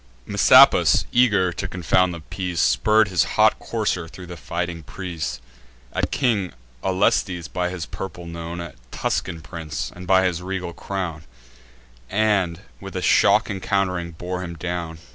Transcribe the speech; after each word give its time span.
Messapus, 0.25 1.05
eager 1.11 1.53
to 1.53 1.67
confound 1.67 2.11
the 2.11 2.21
peace, 2.21 2.59
Spurr'd 2.59 3.09
his 3.09 3.23
hot 3.37 3.59
courser 3.59 4.07
thro' 4.07 4.25
the 4.25 4.35
fighting 4.35 4.81
press, 4.81 5.39
At 5.93 6.09
King 6.09 6.53
Aulestes, 6.83 7.47
by 7.47 7.69
his 7.69 7.85
purple 7.85 8.25
known 8.25 8.59
A 8.59 8.73
Tuscan 8.89 9.41
prince, 9.43 9.91
and 9.95 10.07
by 10.07 10.23
his 10.25 10.41
regal 10.41 10.73
crown; 10.73 11.25
And, 12.09 12.61
with 12.79 12.95
a 12.95 13.01
shock 13.03 13.47
encount'ring, 13.51 14.15
bore 14.17 14.41
him 14.43 14.55
down. 14.55 14.97